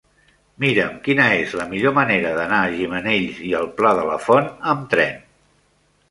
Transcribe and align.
Mira'm 0.63 0.93
quina 1.07 1.25
és 1.41 1.51
la 1.59 1.65
millor 1.73 1.93
manera 1.97 2.31
d'anar 2.37 2.61
a 2.61 2.71
Gimenells 2.79 3.41
i 3.49 3.51
el 3.59 3.67
Pla 3.81 3.91
de 4.01 4.07
la 4.11 4.15
Font 4.29 4.49
amb 4.73 4.89
tren. 4.95 5.21